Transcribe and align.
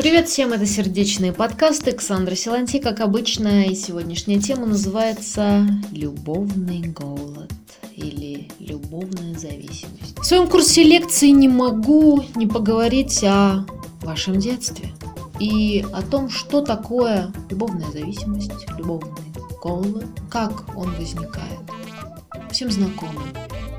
Привет 0.00 0.30
всем, 0.30 0.54
это 0.54 0.64
сердечные 0.64 1.34
подкасты 1.34 1.90
Александра 1.90 2.34
Силанти, 2.34 2.78
как 2.78 3.00
обычно, 3.00 3.66
и 3.66 3.74
сегодняшняя 3.74 4.40
тема 4.40 4.64
называется 4.64 5.66
«Любовный 5.92 6.80
голод» 6.80 7.52
или 7.94 8.48
«Любовная 8.60 9.38
зависимость». 9.38 10.18
В 10.18 10.24
своем 10.24 10.48
курсе 10.48 10.84
лекций 10.84 11.32
не 11.32 11.48
могу 11.48 12.24
не 12.34 12.46
поговорить 12.46 13.22
о 13.24 13.66
вашем 14.00 14.38
детстве 14.38 14.90
и 15.38 15.84
о 15.92 16.00
том, 16.00 16.30
что 16.30 16.62
такое 16.62 17.30
любовная 17.50 17.90
зависимость, 17.90 18.52
любовный 18.78 19.34
голод, 19.62 20.06
как 20.30 20.78
он 20.78 20.94
возникает. 20.94 21.60
Всем 22.50 22.70
знакомый. 22.70 23.26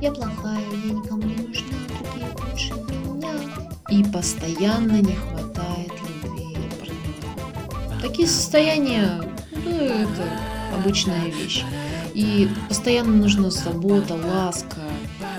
Я 0.04 0.12
плохая, 0.12 0.62
я 0.86 0.92
никому 0.94 1.24
не 1.24 1.48
нужна, 1.48 1.78
другие 1.88 2.30
лучше 2.48 2.74
меня. 2.76 3.34
И 3.90 4.04
постоянно 4.04 5.02
не 5.02 5.16
хватает. 5.16 5.51
Такие 8.02 8.28
состояния, 8.28 9.22
ну, 9.52 9.72
это 9.72 10.28
обычная 10.74 11.30
вещь. 11.30 11.64
И 12.14 12.50
постоянно 12.68 13.16
нужна 13.16 13.52
забота, 13.52 14.16
ласка, 14.16 14.78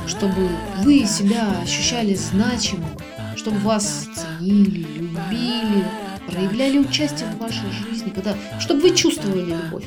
чтобы 0.07 0.48
вы 0.79 1.05
себя 1.05 1.61
ощущали 1.62 2.15
значимым, 2.15 2.89
чтобы 3.37 3.59
вас 3.59 4.09
ценили, 4.15 4.87
любили, 4.87 5.84
проявляли 6.27 6.79
участие 6.79 7.29
в 7.30 7.39
вашей 7.39 7.70
жизни, 7.70 8.11
когда, 8.11 8.34
чтобы 8.61 8.83
вы 8.83 8.95
чувствовали 8.95 9.55
любовь. 9.55 9.84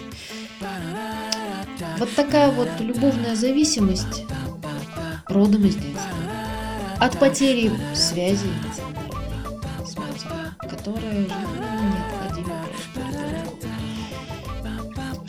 Вот 1.97 2.13
такая 2.13 2.51
вот 2.51 2.69
любовная 2.79 3.35
зависимость 3.35 4.25
родом 5.27 5.65
из 5.65 5.75
детства. 5.75 6.11
От 6.99 7.17
потери 7.19 7.71
связи 7.93 8.47
с 9.85 9.95
которая 10.69 11.13
жизненно 11.13 11.64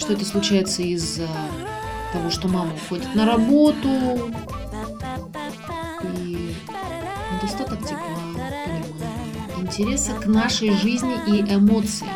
Что 0.07 0.13
это 0.13 0.25
случается 0.25 0.83
из-за 0.83 1.27
того, 2.13 2.31
что 2.31 2.47
мама 2.47 2.73
уходит 2.75 3.13
на 3.17 3.27
работу, 3.27 3.91
и 6.05 6.55
недостаток 7.35 7.81
тепла, 7.81 7.99
понимания, 8.37 8.85
интереса 9.61 10.13
к 10.13 10.27
нашей 10.27 10.71
жизни 10.77 11.17
и 11.27 11.41
эмоциям. 11.53 12.13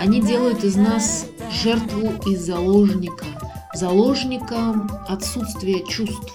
Они 0.00 0.22
делают 0.22 0.64
из 0.64 0.76
нас 0.76 1.26
жертву 1.62 2.14
и 2.26 2.34
заложника, 2.34 3.26
заложником 3.74 4.90
отсутствия 5.06 5.84
чувств. 5.86 6.32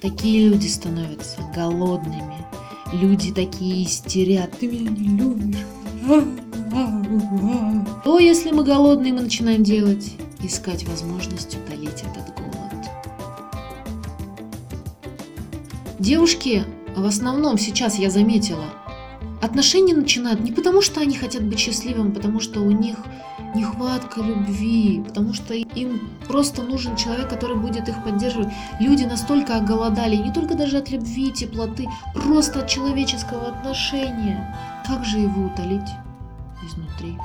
Такие 0.00 0.48
люди 0.48 0.68
становятся 0.68 1.42
голодными. 1.54 2.46
Люди 2.94 3.30
такие 3.30 3.84
истерят. 3.84 4.58
Ты 4.58 4.68
меня 4.68 4.90
не 4.90 5.18
любишь. 5.18 6.45
То, 8.04 8.18
если 8.18 8.50
мы 8.50 8.64
голодные, 8.64 9.12
мы 9.12 9.22
начинаем 9.22 9.62
делать? 9.62 10.14
Искать 10.40 10.86
возможность 10.86 11.56
утолить 11.56 12.02
этот 12.02 12.34
голод. 12.34 12.86
Девушки 15.98 16.64
в 16.94 17.04
основном 17.04 17.58
сейчас 17.58 17.98
я 17.98 18.10
заметила, 18.10 18.66
отношения 19.40 19.94
начинают 19.94 20.40
не 20.40 20.52
потому, 20.52 20.82
что 20.82 21.00
они 21.00 21.16
хотят 21.16 21.42
быть 21.42 21.58
счастливыми, 21.58 22.10
а 22.10 22.14
потому 22.14 22.40
что 22.40 22.60
у 22.60 22.70
них 22.70 22.96
нехватка 23.54 24.20
любви, 24.20 25.02
потому 25.06 25.32
что 25.32 25.54
им 25.54 26.10
просто 26.28 26.62
нужен 26.62 26.94
человек, 26.96 27.30
который 27.30 27.56
будет 27.56 27.88
их 27.88 28.04
поддерживать. 28.04 28.48
Люди 28.80 29.04
настолько 29.04 29.56
оголодали, 29.56 30.16
не 30.16 30.32
только 30.32 30.54
даже 30.54 30.76
от 30.76 30.90
любви, 30.90 31.32
теплоты, 31.32 31.88
просто 32.14 32.60
от 32.60 32.68
человеческого 32.68 33.48
отношения. 33.48 34.54
Как 34.86 35.04
же 35.04 35.18
его 35.18 35.46
утолить 35.46 35.88
изнутри? 36.66 37.18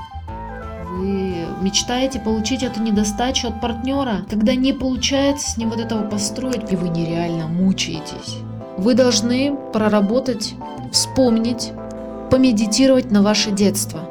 Вы 0.90 1.46
мечтаете 1.62 2.20
получить 2.20 2.64
эту 2.64 2.82
недостачу 2.82 3.48
от 3.48 3.62
партнера, 3.62 4.26
когда 4.30 4.56
не 4.56 4.74
получается 4.74 5.52
с 5.52 5.58
ним 5.58 5.70
вот 5.70 5.80
этого 5.80 6.04
построить, 6.04 6.72
и 6.72 6.76
вы 6.76 6.90
нереально 6.90 7.48
мучаетесь. 7.48 8.38
Вы 8.78 8.94
должны 8.94 9.56
проработать, 9.74 10.56
вспомнить, 10.92 11.72
помедитировать 12.30 13.12
на 13.12 13.22
ваше 13.22 13.52
детство– 13.52 14.02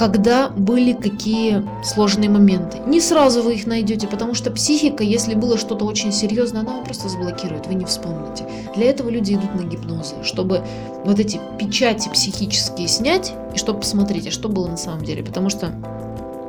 когда 0.00 0.48
были 0.48 0.94
какие 0.94 1.62
сложные 1.84 2.30
моменты. 2.30 2.78
Не 2.86 3.02
сразу 3.02 3.42
вы 3.42 3.56
их 3.56 3.66
найдете, 3.66 4.06
потому 4.06 4.32
что 4.32 4.50
психика, 4.50 5.04
если 5.04 5.34
было 5.34 5.58
что-то 5.58 5.84
очень 5.84 6.10
серьезное, 6.10 6.62
она 6.62 6.80
просто 6.80 7.10
заблокирует, 7.10 7.66
вы 7.66 7.74
не 7.74 7.84
вспомните. 7.84 8.46
Для 8.74 8.88
этого 8.88 9.10
люди 9.10 9.34
идут 9.34 9.54
на 9.54 9.68
гипнозы, 9.68 10.14
чтобы 10.22 10.64
вот 11.04 11.20
эти 11.20 11.38
печати 11.58 12.08
психические 12.08 12.88
снять, 12.88 13.34
и 13.54 13.58
чтобы 13.58 13.80
посмотреть, 13.80 14.26
а 14.28 14.30
что 14.30 14.48
было 14.48 14.68
на 14.68 14.78
самом 14.78 15.04
деле. 15.04 15.22
Потому 15.22 15.50
что 15.50 15.70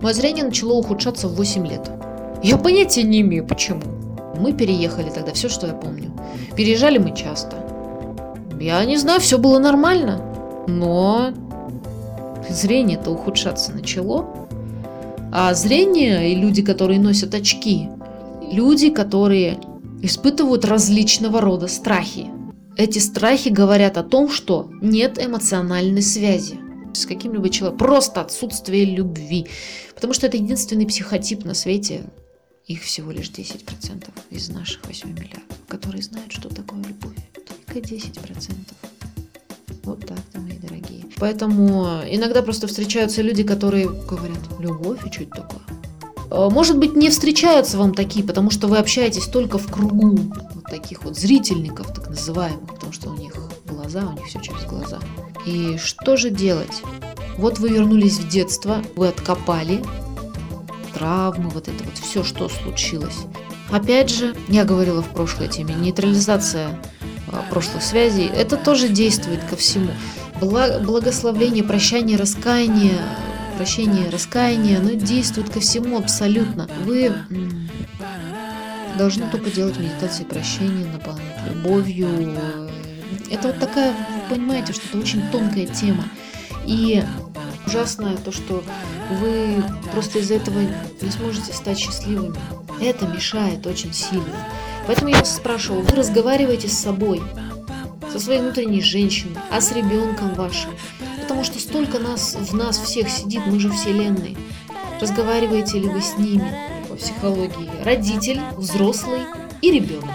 мое 0.02 0.14
зрение 0.14 0.46
начало 0.46 0.72
ухудшаться 0.72 1.28
в 1.28 1.36
8 1.36 1.68
лет. 1.68 1.92
Я 2.42 2.56
понятия 2.56 3.04
не 3.04 3.20
имею, 3.20 3.46
почему. 3.46 3.82
Мы 4.40 4.54
переехали 4.54 5.10
тогда, 5.10 5.34
все, 5.34 5.50
что 5.50 5.68
я 5.68 5.74
помню. 5.74 6.14
Переезжали 6.56 7.00
мы 7.00 7.14
часто. 7.14 7.58
Я 8.62 8.86
не 8.86 8.96
знаю, 8.96 9.20
все 9.20 9.38
было 9.38 9.60
нормально. 9.60 10.22
Но 10.68 11.34
зрение-то 12.56 13.12
ухудшаться 13.12 13.72
начало. 13.72 14.48
А 15.32 15.54
зрение 15.54 16.34
и 16.34 16.36
люди, 16.36 16.62
которые 16.62 17.00
носят 17.00 17.34
очки, 17.34 17.88
люди, 18.52 18.90
которые 18.90 19.60
испытывают 20.02 20.66
различного 20.66 21.42
рода 21.42 21.68
страхи. 21.68 22.28
Эти 22.76 23.00
страхи 23.00 23.50
говорят 23.50 23.98
о 23.98 24.04
том, 24.04 24.30
что 24.30 24.70
нет 24.82 25.24
эмоциональной 25.24 26.02
связи 26.02 26.60
с 26.94 27.06
каким-либо 27.06 27.50
человеком, 27.50 27.78
просто 27.78 28.22
отсутствие 28.22 28.86
любви. 28.86 29.48
Потому 29.96 30.14
что 30.14 30.28
это 30.28 30.38
единственный 30.38 30.86
психотип 30.86 31.46
на 31.46 31.54
свете, 31.54 32.02
их 32.66 32.84
всего 32.84 33.12
лишь 33.12 33.30
10% 33.30 34.10
из 34.30 34.50
наших 34.50 34.86
8 34.86 35.10
миллиардов, 35.10 35.58
которые 35.68 36.04
знают, 36.04 36.32
что 36.32 36.50
такое 36.50 36.84
любовь. 36.84 37.16
Только 37.34 37.80
10%. 37.80 38.91
Вот 39.84 40.06
так-то, 40.06 40.40
мои 40.40 40.58
дорогие. 40.58 41.06
Поэтому 41.18 42.02
иногда 42.10 42.42
просто 42.42 42.68
встречаются 42.68 43.22
люди, 43.22 43.44
которые 43.44 43.90
говорят, 43.90 44.40
любовь, 44.60 45.00
и 45.06 45.12
что 45.12 45.24
это 45.24 45.36
такое? 45.42 45.62
А, 46.30 46.50
может 46.50 46.78
быть, 46.78 46.96
не 46.96 47.10
встречаются 47.10 47.78
вам 47.78 47.94
такие, 47.94 48.26
потому 48.26 48.52
что 48.52 48.68
вы 48.68 48.78
общаетесь 48.78 49.26
только 49.26 49.58
в 49.58 49.72
кругу 49.72 50.18
вот 50.56 50.64
таких 50.70 51.04
вот 51.04 51.18
зрительников, 51.18 51.94
так 51.94 52.10
называемых, 52.10 52.76
потому 52.76 52.94
что 52.94 53.10
у 53.10 53.18
них 53.18 53.34
глаза, 53.66 54.08
у 54.08 54.14
них 54.14 54.26
все 54.28 54.40
через 54.40 54.64
глаза. 54.64 55.00
И 55.46 55.78
что 55.78 56.18
же 56.18 56.30
делать? 56.30 56.82
Вот 57.38 57.60
вы 57.60 57.70
вернулись 57.70 58.20
в 58.20 58.30
детство, 58.30 58.82
вы 58.96 59.08
откопали 59.08 59.84
травмы, 60.94 61.50
вот 61.50 61.68
это 61.68 61.84
вот 61.84 61.98
все, 61.98 62.24
что 62.24 62.48
случилось. 62.50 63.26
Опять 63.72 64.10
же, 64.10 64.36
я 64.50 64.66
говорила 64.66 65.02
в 65.02 65.10
прошлой 65.10 65.48
теме, 65.48 65.74
нейтрализация 65.74 66.80
прошлых 67.50 67.84
связей, 67.84 68.26
это 68.26 68.58
тоже 68.58 68.88
действует 68.88 69.44
ко 69.44 69.56
всему. 69.56 69.92
Благословление, 70.40 71.64
прощание, 71.64 72.18
раскаяние, 72.18 72.98
прощение, 73.58 74.10
раскаяние, 74.10 74.78
оно 74.80 74.92
действует 74.92 75.50
ко 75.50 75.60
всему 75.60 75.98
абсолютно. 75.98 76.68
Вы 76.84 77.14
должны 78.98 79.30
только 79.30 79.50
делать 79.52 79.78
медитации 79.78 80.24
прощения, 80.24 80.86
наполнять 80.92 81.38
любовью. 81.48 82.36
Это 83.30 83.48
вот 83.48 83.60
такая, 83.60 83.92
вы 83.94 84.36
понимаете, 84.36 84.74
что 84.74 84.88
это 84.88 84.98
очень 84.98 85.22
тонкая 85.32 85.66
тема. 85.68 86.04
И 86.66 87.04
ужасное 87.66 88.18
то, 88.18 88.32
что 88.32 88.64
вы 89.20 89.64
просто 89.94 90.20
из-за 90.20 90.36
этого 90.36 90.60
не 90.60 91.12
сможете 91.12 91.54
стать 91.54 91.80
счастливыми. 91.80 92.36
Это 92.82 93.06
мешает 93.06 93.68
очень 93.68 93.94
сильно. 93.94 94.36
Поэтому 94.88 95.10
я 95.10 95.20
вас 95.20 95.36
спрашивала, 95.36 95.82
вы 95.82 95.96
разговариваете 95.96 96.68
с 96.68 96.78
собой, 96.78 97.22
со 98.12 98.20
своей 98.20 98.42
внутренней 98.42 98.82
женщиной, 98.82 99.38
а 99.52 99.62
с 99.62 99.72
ребенком 99.72 100.34
вашим. 100.34 100.72
Потому 101.22 101.44
что 101.44 101.60
столько 101.60 102.00
нас 102.00 102.36
в 102.36 102.56
нас 102.56 102.80
всех 102.80 103.08
сидит, 103.10 103.46
мы 103.46 103.60
же 103.60 103.70
вселенные. 103.70 104.36
Разговариваете 105.00 105.80
ли 105.80 105.88
вы 105.88 106.02
с 106.02 106.18
ними 106.18 106.58
по 106.90 106.96
психологии? 106.96 107.70
Родитель, 107.84 108.42
взрослый 108.58 109.22
и 109.62 109.72
ребенок. 109.72 110.10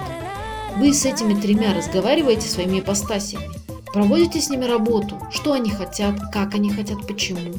Вы 0.76 0.92
с 0.92 1.06
этими 1.06 1.40
тремя 1.40 1.72
разговариваете 1.72 2.48
своими 2.48 2.80
ипостасями. 2.80 3.48
Проводите 3.92 4.40
с 4.40 4.50
ними 4.50 4.64
работу, 4.64 5.18
что 5.30 5.52
они 5.52 5.70
хотят, 5.70 6.16
как 6.32 6.54
они 6.54 6.70
хотят, 6.70 7.06
почему. 7.06 7.54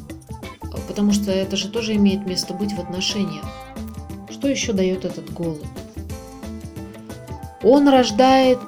Потому 0.87 1.13
что 1.13 1.31
это 1.31 1.55
же 1.55 1.69
тоже 1.69 1.95
имеет 1.95 2.27
место 2.27 2.53
быть 2.53 2.73
в 2.73 2.79
отношениях. 2.79 3.45
Что 4.37 4.49
еще 4.49 4.71
дает 4.71 5.03
этот 5.03 5.33
голод? 5.33 5.65
Он 7.63 7.89
рождает 7.89 8.59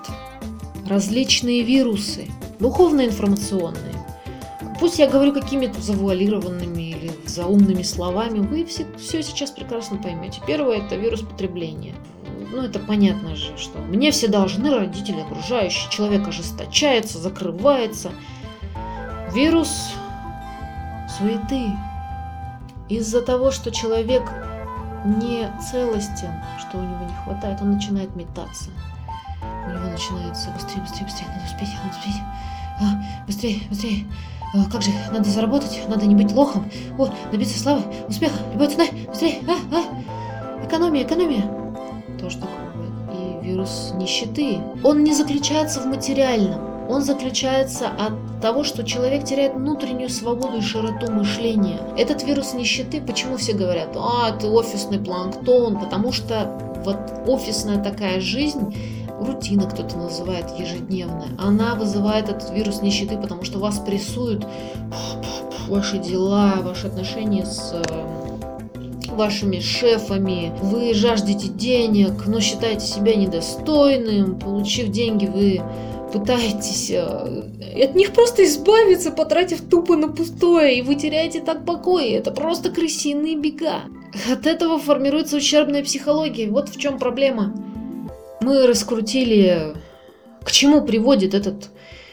различные 0.88 1.62
вирусы, 1.62 2.26
духовно-информационные. 2.60 3.94
Пусть 4.80 4.98
я 4.98 5.08
говорю 5.08 5.32
какими-то 5.32 5.80
завуалированными 5.80 6.82
или 6.82 7.12
заумными 7.28 7.84
словами, 7.84 8.40
вы 8.40 8.66
все, 8.66 8.88
все 8.98 9.22
сейчас 9.22 9.52
прекрасно 9.52 9.98
поймете. 9.98 10.42
Первое– 10.48 10.78
это 10.88 10.96
вирус 10.96 11.22
потребления. 11.22 11.94
Ну, 12.52 12.64
это 12.64 12.80
понятно 12.80 13.36
же, 13.36 13.56
что 13.56 13.78
мне 13.78 14.10
все 14.10 14.28
должны, 14.28 14.74
родители, 14.74 15.22
окружающие, 15.22 15.88
человек 15.92 16.28
ожесточается, 16.28 17.20
закрывается. 17.20 18.10
Вирус 19.36 19.92
суеты. 21.16 21.68
Из-за 22.90 23.22
того, 23.22 23.52
что 23.52 23.70
человек 23.70 24.24
не 25.06 25.50
целостен, 25.60 26.32
что 26.60 26.78
у 26.78 26.82
него 26.82 27.06
не 27.06 27.14
хватает, 27.24 27.62
он 27.62 27.74
начинает 27.74 28.16
метаться. 28.16 28.70
У 29.68 29.72
него 29.72 29.90
начинается 29.90 30.50
быстрее, 30.52 30.82
быстрее, 30.82 31.06
быстрее, 31.06 31.28
надо 31.28 31.46
успеть, 31.46 31.70
надо 31.84 31.98
успеть. 31.98 32.22
А, 32.82 33.26
быстрее, 33.26 33.62
быстрее. 33.70 34.06
А, 34.54 34.70
как 34.72 34.82
же, 34.82 34.92
надо 35.12 35.30
заработать, 35.30 35.82
надо 35.88 36.06
не 36.06 36.16
быть 36.16 36.32
лохом. 36.34 36.70
О, 36.98 37.10
добиться 37.32 37.60
славы, 37.60 37.84
успеха, 38.08 38.36
любой 38.52 38.68
ценой, 38.68 38.90
быстрее. 39.08 39.42
А, 39.48 39.76
а. 39.76 40.66
Экономия, 40.66 41.04
экономия. 41.04 41.44
То, 42.20 42.30
что 42.30 42.48
и 43.14 43.46
вирус 43.46 43.92
нищеты. 43.96 44.60
Он 44.84 45.04
не 45.04 45.14
заключается 45.14 45.82
в 45.82 45.86
материальном. 45.86 46.69
Он 46.90 47.04
заключается 47.04 47.88
от 47.88 48.42
того, 48.42 48.64
что 48.64 48.84
человек 48.84 49.24
теряет 49.24 49.54
внутреннюю 49.54 50.10
свободу 50.10 50.58
и 50.58 50.62
широту 50.62 51.12
мышления. 51.12 51.80
Этот 51.96 52.24
вирус 52.24 52.54
нищеты, 52.56 53.00
почему 53.00 53.38
все 53.38 53.54
говорят, 53.54 53.96
а, 53.96 54.32
ты 54.32 54.48
офисный 54.48 54.98
планктон, 55.00 55.80
потому 55.80 56.12
что 56.12 56.52
вот 56.84 56.98
офисная 57.28 57.84
такая 57.84 58.20
жизнь, 58.20 58.76
рутина 59.20 59.70
кто-то 59.70 59.98
называет 59.98 60.46
ежедневная, 60.58 61.30
она 61.38 61.76
вызывает 61.76 62.28
этот 62.28 62.50
вирус 62.52 62.82
нищеты, 62.82 63.18
потому 63.18 63.44
что 63.44 63.60
вас 63.60 63.78
прессуют 63.78 64.48
ваши 65.68 66.00
дела, 66.00 66.56
ваши 66.64 66.88
отношения 66.88 67.46
с 67.46 67.72
э, 67.74 69.10
вашими 69.12 69.60
шефами, 69.60 70.54
вы 70.64 70.96
жаждете 70.96 71.50
денег, 71.50 72.26
но 72.26 72.40
считаете 72.40 72.88
себя 72.88 73.14
недостойным, 73.14 74.40
получив 74.40 74.90
деньги, 74.90 75.28
вы 75.28 75.62
пытаетесь 76.12 76.92
э, 76.92 77.84
от 77.84 77.96
них 77.96 78.12
просто 78.12 78.44
избавиться, 78.46 79.12
потратив 79.12 79.62
тупо 79.62 79.96
на 79.96 80.08
пустое, 80.08 80.78
и 80.78 80.82
вы 80.82 80.96
теряете 80.96 81.40
так 81.40 81.66
покой. 81.66 82.10
Это 82.10 82.32
просто 82.32 82.70
крысиные 82.72 83.36
бега. 83.36 83.84
От 84.32 84.46
этого 84.46 84.80
формируется 84.80 85.38
ущербная 85.38 85.84
психология. 85.84 86.50
Вот 86.50 86.70
в 86.70 86.80
чем 86.80 86.98
проблема. 86.98 87.54
Мы 88.42 88.68
раскрутили, 88.68 89.76
к 90.44 90.52
чему 90.52 90.82
приводит 90.82 91.34
этот 91.34 91.70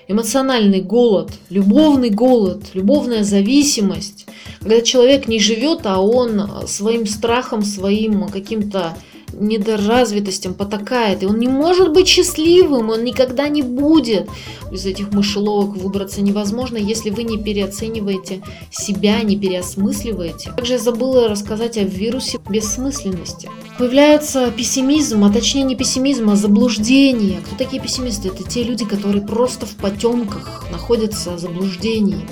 эмоциональный 0.09 0.81
голод, 0.81 1.33
любовный 1.51 2.11
голод, 2.11 2.63
любовная 2.75 3.25
зависимость, 3.25 4.27
когда 4.61 4.81
человек 4.81 5.29
не 5.29 5.41
живет, 5.41 5.81
а 5.85 6.01
он 6.01 6.67
своим 6.67 7.07
страхом, 7.07 7.63
своим 7.63 8.29
каким-то 8.29 8.97
недоразвитостям 9.33 10.55
потакает, 10.55 11.23
и 11.23 11.27
он 11.27 11.39
не 11.39 11.49
может 11.49 11.93
быть 11.93 12.09
счастливым, 12.09 12.91
он 12.91 13.05
никогда 13.05 13.49
не 13.49 13.63
будет. 13.63 14.29
Из 14.73 14.85
этих 14.87 15.13
мышеловок 15.13 15.77
выбраться 15.77 16.23
невозможно, 16.23 16.77
если 16.77 17.11
вы 17.11 17.23
не 17.23 17.39
переоцениваете 17.39 18.43
себя, 18.71 19.23
не 19.23 19.37
переосмысливаете. 19.37 20.53
Также 20.57 20.75
я 20.75 20.79
забыла 20.79 21.29
рассказать 21.29 21.77
о 21.77 21.83
вирусе 21.83 22.39
бессмысленности. 22.49 23.49
Появляется 23.79 24.51
пессимизм, 24.51 25.25
а 25.25 25.33
точнее 25.33 25.65
не 25.65 25.77
пессимизм, 25.77 26.31
а 26.31 26.37
заблуждение. 26.37 27.41
Кто 27.47 27.57
такие 27.57 27.83
пессимисты? 27.83 28.29
Это 28.29 28.43
те 28.43 28.63
люди, 28.63 28.85
которые 28.85 29.25
просто 29.25 29.67
в 29.67 29.77
потемках 29.77 30.65
находятся 30.71 31.33
в 31.33 31.39
заблуждении 31.39 32.27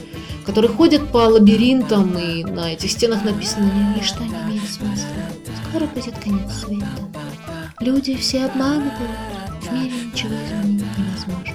которые 0.45 0.71
ходят 0.71 1.11
по 1.11 1.19
лабиринтам 1.19 2.17
и 2.19 2.45
на 2.45 2.73
этих 2.73 2.91
стенах 2.91 3.25
написано 3.25 3.71
«Ничто 3.97 4.23
не 4.23 4.31
имеет 4.31 4.69
смысла». 4.69 5.07
Скоро 5.69 5.87
будет 5.87 6.15
конец 6.19 6.53
света. 6.65 6.87
Люди 7.81 8.17
все 8.17 8.45
обманывают, 8.47 8.93
в 9.63 9.73
мире 9.73 9.93
ничего 10.07 10.35
изменить 10.35 10.85
невозможно. 10.97 11.55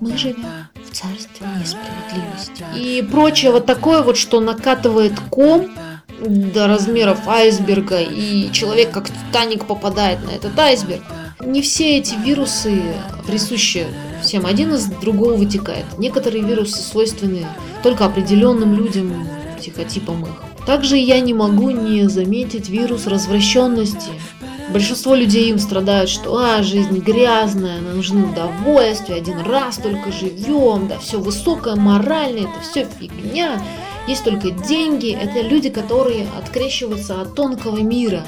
Мы 0.00 0.16
живем 0.16 0.46
в 0.74 0.90
царстве 0.92 1.46
несправедливости. 1.60 2.64
И 2.76 3.02
прочее 3.02 3.52
вот 3.52 3.66
такое 3.66 4.02
вот, 4.02 4.16
что 4.16 4.40
накатывает 4.40 5.18
ком 5.30 5.68
до 6.20 6.66
размеров 6.66 7.26
айсберга, 7.28 8.00
и 8.00 8.50
человек 8.52 8.90
как 8.90 9.08
Титаник 9.08 9.66
попадает 9.66 10.24
на 10.24 10.30
этот 10.30 10.58
айсберг. 10.58 11.02
Не 11.40 11.60
все 11.62 11.98
эти 11.98 12.14
вирусы 12.14 12.82
присущи 13.26 13.86
всем, 14.22 14.46
один 14.46 14.74
из 14.74 14.86
другого 14.86 15.34
вытекает. 15.34 15.84
Некоторые 15.98 16.44
вирусы 16.44 16.82
свойственны 16.82 17.46
только 17.82 18.04
определенным 18.04 18.74
людям, 18.74 19.26
психотипам 19.58 20.22
их. 20.22 20.42
Также 20.66 20.96
я 20.96 21.20
не 21.20 21.32
могу 21.32 21.70
не 21.70 22.08
заметить 22.08 22.68
вирус 22.68 23.06
развращенности. 23.06 24.10
Большинство 24.72 25.14
людей 25.14 25.50
им 25.50 25.58
страдают, 25.58 26.10
что 26.10 26.36
а, 26.36 26.62
жизнь 26.62 26.98
грязная, 26.98 27.80
нам 27.80 27.96
нужны 27.96 28.26
удовольствия, 28.26 29.14
один 29.14 29.38
раз 29.40 29.76
только 29.76 30.10
живем, 30.10 30.88
да, 30.88 30.98
все 30.98 31.20
высокое, 31.20 31.76
моральное, 31.76 32.42
это 32.42 32.60
все 32.68 32.84
фигня, 32.98 33.62
есть 34.08 34.24
только 34.24 34.50
деньги. 34.50 35.10
Это 35.10 35.40
люди, 35.40 35.70
которые 35.70 36.26
открещиваются 36.38 37.20
от 37.20 37.34
тонкого 37.34 37.78
мира, 37.78 38.24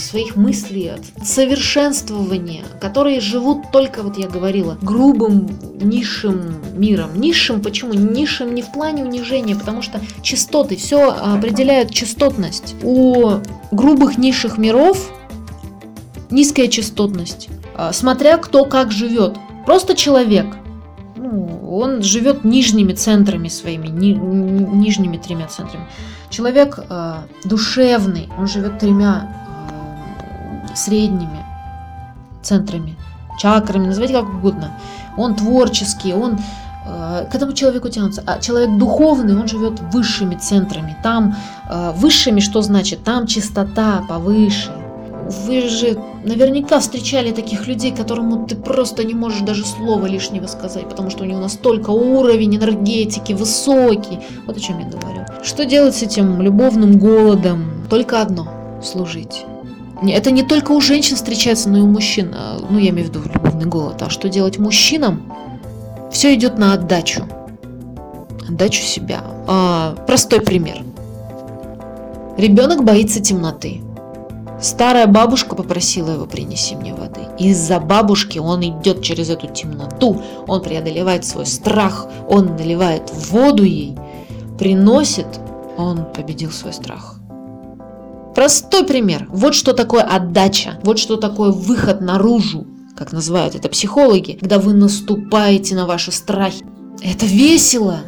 своих 0.00 0.36
мыслей, 0.36 0.88
от 0.88 1.26
совершенствования, 1.26 2.64
которые 2.80 3.20
живут 3.20 3.70
только, 3.72 4.02
вот 4.02 4.18
я 4.18 4.28
говорила, 4.28 4.78
грубым, 4.82 5.48
низшим 5.80 6.54
миром. 6.74 7.10
Низшим, 7.14 7.60
почему? 7.60 7.94
Низшим 7.94 8.54
не 8.54 8.62
в 8.62 8.72
плане 8.72 9.04
унижения, 9.04 9.56
потому 9.56 9.82
что 9.82 10.00
частоты, 10.22 10.76
все 10.76 11.10
определяют 11.10 11.90
частотность. 11.90 12.74
У 12.82 13.40
грубых 13.72 14.18
низших 14.18 14.58
миров 14.58 15.10
низкая 16.30 16.68
частотность, 16.68 17.48
а, 17.74 17.92
смотря 17.92 18.38
кто 18.38 18.64
как 18.64 18.92
живет. 18.92 19.36
Просто 19.66 19.94
человек, 19.94 20.46
ну, 21.16 21.60
он 21.70 22.02
живет 22.02 22.44
нижними 22.44 22.92
центрами 22.92 23.48
своими, 23.48 23.88
ни, 23.88 24.12
нижними 24.12 25.16
тремя 25.18 25.46
центрами. 25.46 25.86
Человек 26.30 26.78
э, 26.78 27.14
душевный, 27.44 28.28
он 28.38 28.46
живет 28.46 28.78
тремя 28.78 29.47
средними 30.78 31.44
центрами, 32.42 32.96
чакрами, 33.38 33.86
называйте 33.86 34.14
как 34.14 34.28
угодно. 34.28 34.72
Он 35.16 35.34
творческий, 35.34 36.14
он 36.14 36.38
э, 36.86 37.26
к 37.30 37.34
этому 37.34 37.52
человеку 37.52 37.88
тянутся. 37.88 38.22
А 38.26 38.38
человек 38.38 38.78
духовный, 38.78 39.36
он 39.36 39.48
живет 39.48 39.80
высшими 39.92 40.36
центрами. 40.36 40.96
Там 41.02 41.36
э, 41.68 41.92
высшими 41.96 42.40
что 42.40 42.62
значит? 42.62 43.04
Там 43.04 43.26
чистота 43.26 44.04
повыше. 44.08 44.70
Вы 45.46 45.68
же 45.68 45.98
наверняка 46.24 46.80
встречали 46.80 47.32
таких 47.32 47.66
людей, 47.66 47.92
которому 47.92 48.46
ты 48.46 48.56
просто 48.56 49.04
не 49.04 49.12
можешь 49.14 49.40
даже 49.40 49.66
слова 49.66 50.06
лишнего 50.06 50.46
сказать, 50.46 50.88
потому 50.88 51.10
что 51.10 51.24
у 51.24 51.26
него 51.26 51.38
настолько 51.38 51.90
уровень 51.90 52.56
энергетики 52.56 53.34
высокий. 53.34 54.20
Вот 54.46 54.56
о 54.56 54.60
чем 54.60 54.78
я 54.78 54.86
говорю. 54.86 55.26
Что 55.42 55.66
делать 55.66 55.96
с 55.96 56.02
этим 56.02 56.40
любовным 56.40 56.98
голодом? 56.98 57.86
Только 57.90 58.22
одно– 58.22 58.48
служить. 58.82 59.44
Это 60.02 60.30
не 60.30 60.42
только 60.42 60.72
у 60.72 60.80
женщин 60.80 61.16
встречается, 61.16 61.68
но 61.68 61.78
и 61.78 61.80
у 61.80 61.86
мужчин. 61.86 62.32
А, 62.34 62.60
ну, 62.70 62.78
я 62.78 62.90
имею 62.90 63.08
в 63.08 63.10
виду 63.10 63.22
любовный 63.32 63.66
голод. 63.66 64.00
А 64.02 64.10
что 64.10 64.28
делать 64.28 64.58
мужчинам? 64.58 65.32
Все 66.12 66.34
идет 66.34 66.58
на 66.58 66.74
отдачу. 66.74 67.24
Отдачу 68.48 68.82
себя. 68.82 69.22
А, 69.46 69.96
простой 70.06 70.40
пример. 70.40 70.82
Ребенок 72.36 72.84
боится 72.84 73.20
темноты. 73.20 73.80
Старая 74.60 75.06
бабушка 75.06 75.54
попросила 75.54 76.10
его 76.10 76.26
принеси 76.26 76.74
мне 76.74 76.92
воды. 76.92 77.20
Из-за 77.38 77.78
бабушки 77.78 78.38
он 78.38 78.62
идет 78.62 79.02
через 79.02 79.30
эту 79.30 79.46
темноту, 79.46 80.20
он 80.48 80.62
преодолевает 80.62 81.24
свой 81.24 81.46
страх, 81.46 82.08
он 82.28 82.56
наливает 82.56 83.12
воду 83.30 83.62
ей, 83.62 83.96
приносит, 84.58 85.28
он 85.76 86.04
победил 86.12 86.50
свой 86.50 86.72
страх. 86.72 87.17
Простой 88.38 88.84
пример. 88.84 89.26
Вот 89.30 89.56
что 89.56 89.72
такое 89.72 90.02
отдача. 90.02 90.78
Вот 90.84 91.00
что 91.00 91.16
такое 91.16 91.50
выход 91.50 92.00
наружу, 92.00 92.68
как 92.96 93.10
называют 93.10 93.56
это 93.56 93.68
психологи, 93.68 94.34
когда 94.34 94.60
вы 94.60 94.74
наступаете 94.74 95.74
на 95.74 95.86
ваши 95.86 96.12
страхи. 96.12 96.64
Это 97.02 97.26
весело. 97.26 97.98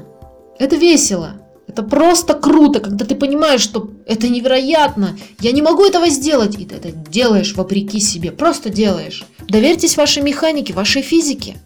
Это 0.60 0.76
весело. 0.76 1.32
Это 1.66 1.82
просто 1.82 2.34
круто, 2.34 2.78
когда 2.78 3.04
ты 3.04 3.16
понимаешь, 3.16 3.60
что 3.60 3.90
это 4.06 4.28
невероятно. 4.28 5.18
Я 5.40 5.50
не 5.50 5.62
могу 5.62 5.84
этого 5.84 6.08
сделать. 6.08 6.56
И 6.56 6.64
ты 6.64 6.76
это 6.76 6.92
делаешь 6.92 7.56
вопреки 7.56 7.98
себе. 7.98 8.30
Просто 8.30 8.70
делаешь. 8.70 9.24
Доверьтесь 9.48 9.96
вашей 9.96 10.22
механике, 10.22 10.72
вашей 10.72 11.02
физике. 11.02 11.56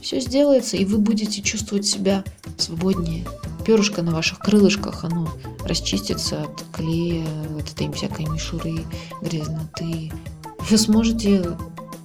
Все 0.00 0.20
сделается, 0.20 0.76
и 0.76 0.84
вы 0.84 0.98
будете 0.98 1.42
чувствовать 1.42 1.86
себя 1.86 2.24
свободнее 2.56 3.26
перышко 3.64 4.02
на 4.02 4.12
ваших 4.12 4.38
крылышках, 4.38 5.04
оно 5.04 5.28
расчистится 5.64 6.44
от 6.44 6.64
клея, 6.72 7.26
от 7.58 7.70
этой 7.70 7.92
всякой 7.92 8.26
мишуры, 8.26 8.86
грязноты. 9.20 10.10
Вы 10.70 10.78
сможете 10.78 11.56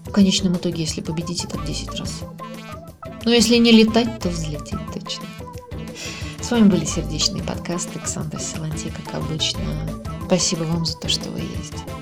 в 0.05 0.11
конечном 0.11 0.55
итоге, 0.55 0.81
если 0.81 1.01
победите, 1.01 1.47
так 1.47 1.65
10 1.65 1.99
раз. 1.99 2.21
Но 3.23 3.31
если 3.31 3.55
не 3.57 3.71
летать, 3.71 4.19
то 4.19 4.29
взлететь 4.29 4.79
точно. 4.93 5.23
С 6.41 6.51
вами 6.51 6.67
были 6.67 6.83
сердечные 6.83 7.41
подкасты 7.41 7.97
Александр 7.97 8.39
Силантье, 8.41 8.91
как 8.91 9.15
обычно. 9.15 9.61
Спасибо 10.25 10.63
вам 10.63 10.85
за 10.85 10.97
то, 10.97 11.07
что 11.07 11.29
вы 11.29 11.39
есть. 11.39 11.92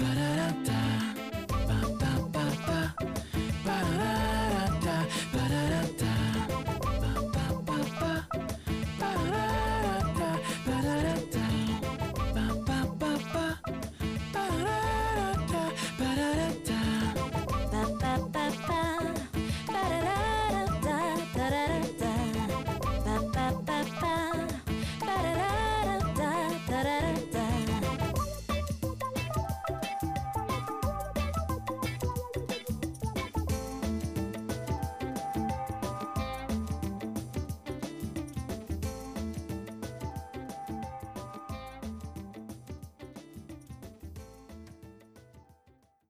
but 0.00 0.17